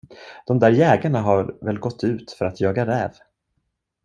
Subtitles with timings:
[0.45, 3.11] De där jägarna har väl gått ut för att jaga räv.